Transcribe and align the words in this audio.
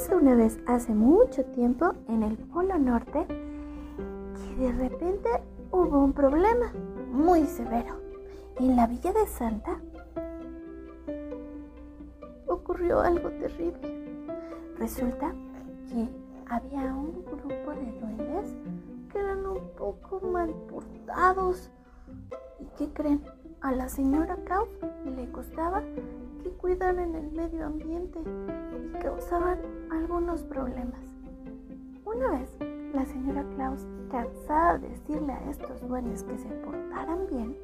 Érase 0.00 0.16
una 0.16 0.34
vez 0.34 0.58
hace 0.66 0.94
mucho 0.94 1.44
tiempo 1.44 1.92
en 2.08 2.22
el 2.22 2.38
Polo 2.38 2.78
Norte 2.78 3.26
que 3.26 4.56
de 4.56 4.72
repente 4.72 5.28
hubo 5.72 6.02
un 6.02 6.14
problema 6.14 6.72
muy 7.12 7.44
severo. 7.44 8.00
En 8.56 8.76
la 8.76 8.86
villa 8.86 9.12
de 9.12 9.26
Santa 9.26 9.78
ocurrió 12.46 13.00
algo 13.00 13.28
terrible. 13.28 14.24
Resulta 14.78 15.34
que 15.90 16.08
había 16.48 16.94
un 16.94 17.22
grupo 17.26 17.70
de 17.72 17.92
duendes 18.00 18.54
que 19.12 19.18
eran 19.18 19.44
un 19.44 19.68
poco 19.76 20.20
mal 20.26 20.48
portados. 20.70 21.70
¿Y 22.58 22.64
qué 22.78 22.90
creen? 22.94 23.22
A 23.60 23.72
la 23.72 23.90
señora 23.90 24.36
Claus 24.46 24.70
le 25.04 25.26
gustaba 25.26 25.82
que 25.82 26.02
cuidaran 26.60 27.14
el 27.14 27.30
medio 27.32 27.66
ambiente 27.66 28.20
y 28.20 28.98
causaban 28.98 29.58
algunos 29.90 30.42
problemas. 30.44 31.00
Una 32.04 32.30
vez, 32.32 32.54
la 32.92 33.06
señora 33.06 33.44
Claus, 33.54 33.86
cansada 34.10 34.78
de 34.78 34.88
decirle 34.88 35.32
a 35.32 35.50
estos 35.50 35.80
duendes 35.88 36.22
que 36.24 36.36
se 36.36 36.48
portaran 36.48 37.26
bien, 37.28 37.56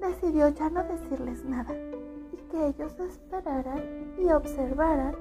decidió 0.00 0.48
ya 0.50 0.70
no 0.70 0.84
decirles 0.84 1.44
nada 1.44 1.74
y 2.32 2.36
que 2.50 2.66
ellos 2.68 2.98
esperaran 3.00 4.14
y 4.18 4.30
observaran 4.30 5.16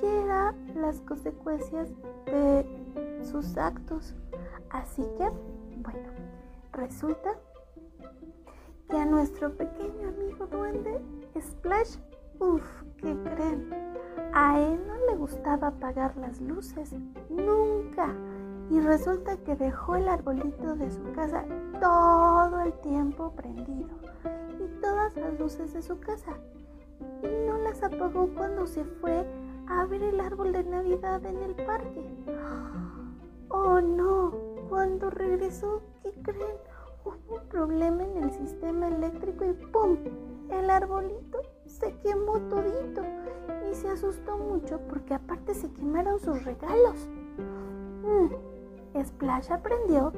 qué 0.00 0.22
eran 0.22 0.54
las 0.76 1.00
consecuencias 1.00 1.88
de 2.26 2.64
sus 3.24 3.56
actos. 3.56 4.14
Así 4.70 5.02
que, 5.18 5.28
bueno, 5.78 6.08
resulta 6.72 7.36
que 8.88 8.96
a 8.96 9.04
nuestro 9.04 9.56
pequeño 9.56 10.08
amigo 10.08 10.46
duende 10.46 11.00
Splash, 11.40 11.98
uff, 12.38 12.64
¿qué 12.96 13.14
creen? 13.22 13.70
A 14.32 14.58
él 14.58 14.80
no 14.86 14.94
le 15.06 15.16
gustaba 15.16 15.68
apagar 15.68 16.16
las 16.16 16.40
luces, 16.40 16.94
nunca. 17.28 18.14
Y 18.70 18.80
resulta 18.80 19.36
que 19.38 19.54
dejó 19.54 19.96
el 19.96 20.08
arbolito 20.08 20.74
de 20.74 20.90
su 20.90 21.12
casa 21.12 21.44
todo 21.80 22.60
el 22.62 22.72
tiempo 22.80 23.32
prendido 23.32 23.88
y 24.58 24.80
todas 24.80 25.14
las 25.16 25.38
luces 25.38 25.72
de 25.74 25.82
su 25.82 26.00
casa. 26.00 26.32
Y 27.22 27.46
no 27.46 27.58
las 27.58 27.82
apagó 27.82 28.28
cuando 28.34 28.66
se 28.66 28.84
fue 28.84 29.26
a 29.68 29.84
ver 29.84 30.02
el 30.02 30.20
árbol 30.20 30.52
de 30.52 30.64
Navidad 30.64 31.24
en 31.24 31.42
el 31.42 31.54
parque. 31.54 32.04
Oh 33.48 33.80
no, 33.80 34.32
cuando 34.68 35.08
regresó, 35.08 35.80
¿qué 36.02 36.10
creen? 36.20 36.56
Hubo 37.06 37.36
un 37.36 37.48
problema 37.48 38.02
en 38.02 38.24
el 38.24 38.32
sistema 38.32 38.88
eléctrico 38.88 39.44
y 39.44 39.52
¡pum! 39.52 39.96
El 40.50 40.68
arbolito 40.68 41.38
se 41.64 41.96
quemó 41.98 42.40
todito 42.48 43.02
y 43.70 43.74
se 43.76 43.88
asustó 43.88 44.36
mucho 44.36 44.80
porque 44.88 45.14
aparte 45.14 45.54
se 45.54 45.70
quemaron 45.72 46.18
sus 46.18 46.44
regalos. 46.44 47.08
Mm, 48.02 49.04
Splash 49.04 49.52
aprendió 49.52 50.12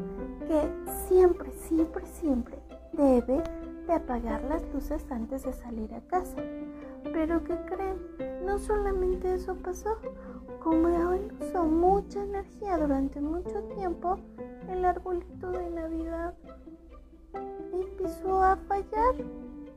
que 0.47 0.71
siempre, 1.07 1.53
siempre, 1.53 2.07
siempre 2.07 2.59
debe 2.95 3.43
de 3.87 3.93
apagar 3.93 4.43
las 4.45 4.63
luces 4.73 5.05
antes 5.11 5.43
de 5.43 5.53
salir 5.53 5.93
a 5.93 6.01
casa. 6.01 6.43
Pero 7.05 7.45
¿qué 7.45 7.55
creen? 7.67 7.99
No 8.47 8.59
solamente 8.59 9.35
eso 9.35 9.55
pasó, 9.57 9.99
como 10.63 10.89
él 11.13 11.31
usó 11.39 11.65
mucha 11.65 12.23
energía 12.23 12.79
durante 12.79 13.21
mucho 13.21 13.63
tiempo, 13.77 14.19
el 14.71 14.87
arbolito 14.87 15.51
de 15.51 15.71
Navidad 15.71 16.35
empezó 17.73 18.43
a 18.43 18.57
fallar 18.57 19.15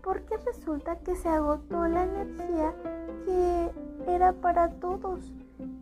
porque 0.03 0.37
resulta 0.37 0.97
que 0.99 1.15
se 1.15 1.29
agotó 1.29 1.87
la 1.87 2.03
energía 2.03 2.73
que 3.25 3.71
era 4.07 4.33
para 4.33 4.69
todos. 4.79 5.31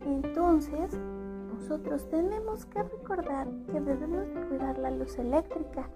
Entonces, 0.05 0.99
nosotros 1.53 2.09
tenemos 2.09 2.65
que 2.65 2.83
recordar 2.83 3.47
que 3.71 3.79
debemos 3.79 4.27
cuidar 4.47 4.77
la 4.77 4.91
luz 4.91 5.17
eléctrica 5.17 5.89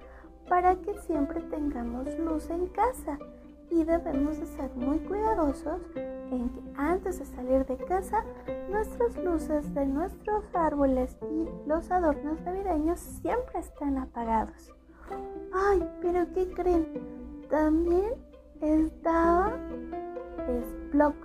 para 0.47 0.75
que 0.75 0.97
siempre 0.99 1.41
tengamos 1.41 2.07
luz 2.19 2.49
en 2.49 2.67
casa 2.67 3.17
y 3.69 3.83
debemos 3.83 4.39
de 4.39 4.45
ser 4.45 4.69
muy 4.75 4.99
cuidadosos 4.99 5.81
en 5.95 6.49
que 6.49 6.61
antes 6.75 7.19
de 7.19 7.25
salir 7.25 7.65
de 7.65 7.77
casa 7.77 8.23
nuestras 8.69 9.17
luces 9.17 9.73
de 9.73 9.85
nuestros 9.85 10.43
árboles 10.53 11.17
y 11.21 11.47
los 11.67 11.89
adornos 11.91 12.39
navideños 12.41 12.99
siempre 12.99 13.59
estén 13.59 13.97
apagados. 13.97 14.73
Ay, 15.53 15.83
pero 16.01 16.25
¿qué 16.33 16.47
creen? 16.53 16.87
También 17.49 18.13
estaba 18.61 19.53
Splok. 20.61 21.15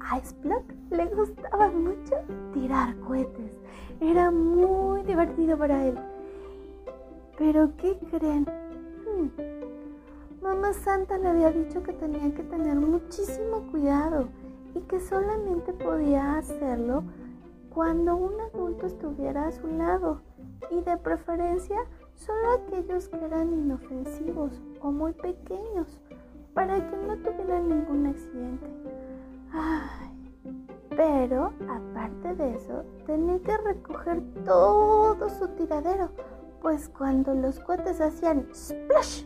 A 0.00 0.20
Splok 0.20 0.64
le 0.90 1.06
gustaba 1.06 1.70
mucho 1.70 2.16
tirar 2.52 2.96
cohetes. 3.00 3.52
Era 4.00 4.30
muy 4.30 5.02
divertido 5.02 5.56
para 5.56 5.86
él. 5.86 5.98
Pero 7.38 7.74
¿qué 7.76 7.98
creen? 8.10 8.46
Hmm. 9.04 9.28
Mamá 10.42 10.72
Santa 10.72 11.16
le 11.18 11.28
había 11.28 11.50
dicho 11.50 11.82
que 11.82 11.92
tenía 11.92 12.34
que 12.34 12.42
tener 12.42 12.76
muchísimo 12.76 13.66
cuidado 13.70 14.28
y 14.74 14.80
que 14.80 15.00
solamente 15.00 15.72
podía 15.72 16.36
hacerlo 16.36 17.04
cuando 17.70 18.16
un 18.16 18.40
adulto 18.40 18.86
estuviera 18.86 19.46
a 19.46 19.52
su 19.52 19.66
lado 19.66 20.20
y 20.70 20.80
de 20.82 20.96
preferencia 20.96 21.78
solo 22.14 22.52
aquellos 22.52 23.08
que 23.08 23.24
eran 23.24 23.52
inofensivos 23.52 24.60
o 24.80 24.90
muy 24.90 25.12
pequeños 25.12 26.00
para 26.54 26.76
que 26.88 26.96
no 26.96 27.16
tuvieran 27.18 27.68
ningún 27.68 28.06
accidente. 28.06 28.66
Ay, 29.52 30.14
pero 30.90 31.52
aparte 31.68 32.34
de 32.34 32.54
eso, 32.54 32.84
tenía 33.06 33.38
que 33.40 33.56
recoger 33.58 34.22
todo 34.44 35.28
su 35.28 35.48
tiradero, 35.48 36.10
pues 36.62 36.88
cuando 36.88 37.34
los 37.34 37.58
cohetes 37.60 38.00
hacían 38.00 38.46
splash, 38.54 39.24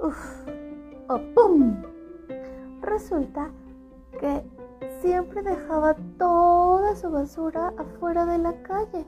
uff, 0.00 0.48
o 1.08 1.18
pum, 1.34 1.82
resulta 2.80 3.50
que 4.18 4.42
siempre 5.00 5.42
dejaba 5.42 5.94
toda 6.18 6.96
su 6.96 7.10
basura 7.10 7.72
afuera 7.76 8.24
de 8.24 8.38
la 8.38 8.62
calle 8.62 9.06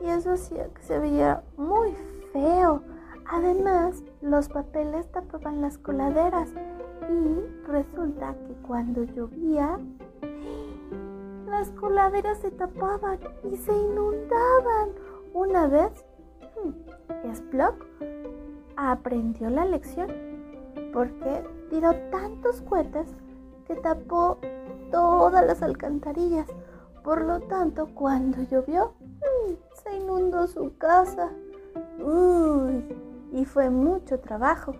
y 0.00 0.08
eso 0.08 0.32
hacía 0.32 0.68
que 0.68 0.82
se 0.82 0.98
veía 0.98 1.42
muy 1.56 1.94
feo. 2.32 2.82
Además, 3.26 4.02
los 4.20 4.48
papeles 4.48 5.10
tapaban 5.10 5.60
las 5.60 5.78
coladeras 5.78 6.50
y 7.08 7.66
resulta 7.66 8.34
que 8.46 8.54
cuando 8.66 9.04
llovía, 9.04 9.78
las 11.48 11.70
coladeras 11.70 12.38
se 12.38 12.50
tapaban 12.50 13.18
y 13.50 13.56
se 13.56 13.72
inundaban. 13.72 14.90
Una 15.32 15.66
vez, 15.66 16.04
hmm, 16.62 17.34
Splok 17.34 17.86
aprendió 18.76 19.48
la 19.50 19.64
lección 19.64 20.08
porque 20.92 21.44
tiró 21.70 21.94
tantos 22.10 22.60
cohetes 22.62 23.08
que 23.66 23.76
tapó 23.76 24.38
todas 24.90 25.44
las 25.46 25.62
alcantarillas. 25.62 26.48
Por 27.02 27.22
lo 27.22 27.40
tanto, 27.40 27.88
cuando 27.94 28.42
llovió, 28.42 28.92
inundó 29.92 30.46
su 30.46 30.76
casa. 30.78 31.30
Uy, 31.98 32.84
y 33.32 33.44
fue 33.44 33.70
mucho 33.70 34.20
trabajo. 34.20 34.74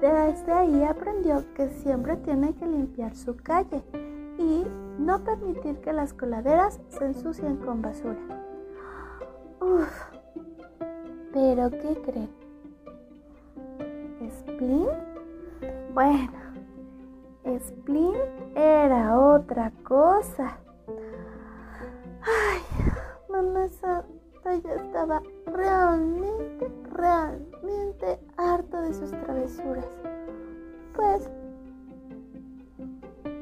Desde 0.00 0.52
ahí 0.52 0.84
aprendió 0.84 1.44
que 1.54 1.68
siempre 1.68 2.16
tiene 2.16 2.54
que 2.54 2.66
limpiar 2.66 3.14
su 3.14 3.36
calle 3.36 3.82
y 4.38 4.64
no 4.98 5.22
permitir 5.24 5.80
que 5.80 5.92
las 5.92 6.12
coladeras 6.12 6.80
se 6.88 7.04
ensucien 7.04 7.56
con 7.56 7.82
basura. 7.82 8.18
Uf, 9.60 9.88
pero 11.32 11.70
¿qué 11.70 12.00
creen? 12.04 12.30
¿Splin? 14.30 14.88
Bueno, 15.92 16.32
Splin 17.58 18.14
era 18.54 19.18
otra 19.18 19.72
cosa. 19.82 20.58
Ya 24.62 24.74
estaba 24.74 25.20
realmente, 25.46 26.70
realmente 26.92 28.20
harta 28.36 28.82
de 28.82 28.94
sus 28.94 29.10
travesuras. 29.10 29.86
Pues 30.94 31.28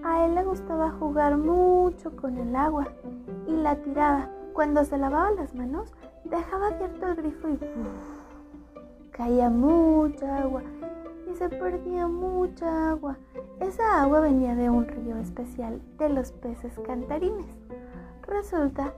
a 0.05 0.25
él 0.25 0.35
le 0.35 0.45
gustaba 0.45 0.91
jugar 0.93 1.37
mucho 1.37 2.17
con 2.17 2.39
el 2.39 2.57
agua 2.57 2.89
y 3.47 3.53
la 3.53 3.77
tiraba. 3.77 4.31
Cuando 4.55 4.85
se 4.85 4.97
lavaba 4.97 5.31
las 5.33 5.55
manos, 5.55 5.93
dejaba 6.25 6.69
abierto 6.69 7.07
el 7.07 7.17
grifo 7.17 7.49
y 7.51 7.59
caía 9.11 9.51
mucha 9.51 10.39
agua 10.39 10.63
y 11.31 11.35
se 11.35 11.49
perdía 11.49 12.07
mucha 12.07 12.91
agua. 12.91 13.19
Esa 13.61 14.03
agua 14.03 14.21
venía 14.21 14.55
de 14.55 14.71
un 14.71 14.87
río 14.87 15.17
especial 15.19 15.81
de 15.99 16.09
los 16.09 16.33
peces 16.33 16.79
cantarines. 16.87 17.55
Resulta 18.27 18.95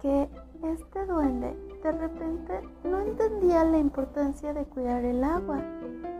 que 0.00 0.28
este 0.62 1.06
duende 1.06 1.56
de 1.82 1.92
repente 1.92 2.60
no 2.84 2.98
entendía 3.00 3.64
la 3.64 3.78
importancia 3.78 4.52
de 4.52 4.64
cuidar 4.64 5.04
el 5.04 5.22
agua 5.22 5.60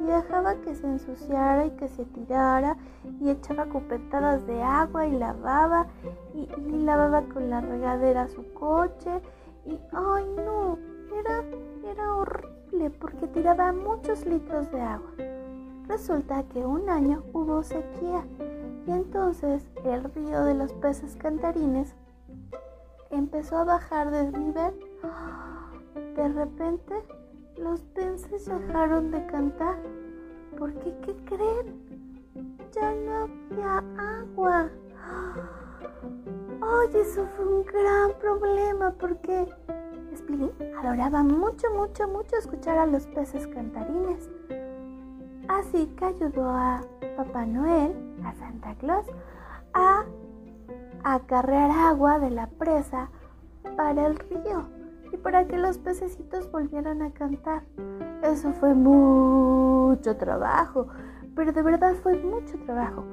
y 0.01 0.05
dejaba 0.05 0.55
que 0.57 0.75
se 0.75 0.87
ensuciara 0.87 1.67
y 1.67 1.71
que 1.73 1.89
se 1.89 2.05
tirara 2.05 2.77
y 3.21 3.31
echaba 3.31 3.67
cupetadas 3.67 4.47
de 4.47 4.63
agua 4.63 5.07
y 5.07 5.13
lavaba 5.13 5.89
y, 6.35 6.49
lavaba 6.85 7.23
con 7.23 7.51
la 7.51 7.61
regadera 7.61 8.29
su 8.29 8.53
coche 8.55 9.21
y 9.67 9.79
ay 9.93 10.25
no, 10.37 10.79
era, 11.19 11.43
era 11.91 12.15
horrible 12.15 12.91
porque 12.91 13.27
tiraba 13.29 13.73
muchos 13.73 14.25
litros 14.25 14.71
de 14.71 14.81
agua. 14.81 15.11
Resulta 15.89 16.45
que 16.45 16.65
un 16.65 16.89
año 16.89 17.25
hubo 17.33 17.63
sequía 17.63 18.25
y 18.87 18.93
entonces 18.93 19.67
el 19.85 20.05
río 20.05 20.45
de 20.45 20.55
los 20.55 20.73
peces 20.75 21.17
cantarines 21.17 21.95
empezó 23.19 23.59
a 23.59 23.65
bajar 23.65 24.11
de 24.11 24.31
nivel. 24.39 24.75
De 26.15 26.29
repente 26.29 26.95
los 27.57 27.81
peces 27.83 28.47
dejaron 28.47 29.11
de 29.11 29.27
cantar. 29.27 29.77
porque 30.59 30.95
qué 31.03 31.15
creen? 31.25 31.89
Ya 32.73 32.93
no 32.93 33.29
había 33.53 33.79
agua. 33.97 34.69
Ay, 36.61 36.89
eso 36.95 37.27
fue 37.37 37.47
un 37.47 37.65
gran 37.65 38.13
problema 38.21 38.93
porque 38.99 39.47
Splin 40.15 40.53
adoraba 40.79 41.23
mucho, 41.23 41.69
mucho, 41.75 42.09
mucho 42.09 42.37
escuchar 42.37 42.79
a 42.79 42.87
los 42.87 43.07
peces 43.07 43.47
cantarines. 43.47 44.29
Así 45.49 45.87
que 45.97 46.05
ayudó 46.05 46.51
a 46.51 46.83
Papá 47.17 47.47
Noel, 47.47 47.95
a 48.25 48.35
Santa 48.35 48.75
Claus, 48.77 49.07
a 49.75 50.05
acarrear 51.05 51.71
agua 51.71 52.19
de 52.19 52.31
la 52.31 52.47
presa 52.47 53.11
para 53.77 54.07
el 54.07 54.17
río 54.17 54.69
y 55.13 55.17
para 55.17 55.47
que 55.47 55.57
los 55.57 55.79
pececitos 55.79 56.51
volvieran 56.51 57.03
a 57.03 57.13
cantar. 57.13 57.63
Eso 58.23 58.53
fue 58.53 58.75
mucho 58.75 60.17
trabajo, 60.17 60.89
pero 61.35 61.53
de 61.53 61.63
verdad 61.63 61.95
fue 62.03 62.17
mucho 62.17 62.59
trabajo. 62.67 63.05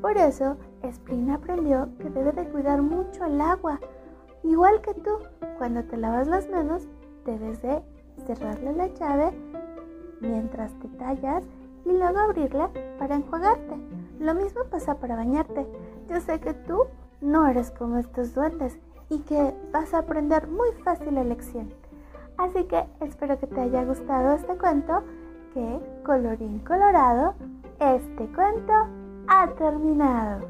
Por 0.00 0.16
eso, 0.16 0.56
Spring 0.82 1.30
aprendió 1.30 1.88
que 1.98 2.08
debe 2.10 2.32
de 2.32 2.48
cuidar 2.48 2.82
mucho 2.82 3.24
el 3.24 3.40
agua. 3.40 3.78
Igual 4.42 4.80
que 4.80 4.94
tú, 4.94 5.10
cuando 5.58 5.84
te 5.84 5.96
lavas 5.96 6.26
las 6.26 6.48
manos, 6.48 6.88
debes 7.26 7.60
de 7.62 7.82
cerrarle 8.26 8.72
la 8.72 8.86
llave 8.86 9.32
mientras 10.20 10.72
te 10.78 10.88
tallas 10.88 11.44
y 11.84 11.92
luego 11.92 12.18
abrirla 12.18 12.70
para 12.98 13.16
enjuagarte. 13.16 13.76
Lo 14.18 14.34
mismo 14.34 14.62
pasa 14.70 14.96
para 14.96 15.16
bañarte. 15.16 15.66
Yo 16.08 16.20
sé 16.20 16.40
que 16.40 16.54
tú 16.54 16.84
no 17.20 17.46
eres 17.46 17.70
como 17.70 17.98
estos 17.98 18.34
duendes 18.34 18.78
y 19.08 19.18
que 19.20 19.54
vas 19.72 19.92
a 19.94 19.98
aprender 19.98 20.48
muy 20.48 20.72
fácil 20.84 21.14
la 21.14 21.24
lección. 21.24 21.72
Así 22.38 22.64
que 22.64 22.84
espero 23.00 23.38
que 23.38 23.46
te 23.46 23.60
haya 23.60 23.84
gustado 23.84 24.34
este 24.34 24.56
cuento, 24.56 25.02
que 25.52 25.80
colorín 26.04 26.60
colorado, 26.60 27.34
este 27.78 28.26
cuento 28.32 28.72
ha 29.26 29.48
terminado. 29.58 30.46